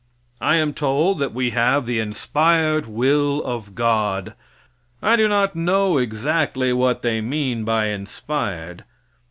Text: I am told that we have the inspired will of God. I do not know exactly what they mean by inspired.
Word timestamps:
I 0.41 0.55
am 0.55 0.73
told 0.73 1.19
that 1.19 1.31
we 1.31 1.51
have 1.51 1.85
the 1.85 1.99
inspired 1.99 2.87
will 2.87 3.43
of 3.43 3.75
God. 3.75 4.33
I 4.99 5.15
do 5.15 5.27
not 5.27 5.55
know 5.55 5.99
exactly 5.99 6.73
what 6.73 7.03
they 7.03 7.21
mean 7.21 7.63
by 7.65 7.85
inspired. 7.89 8.83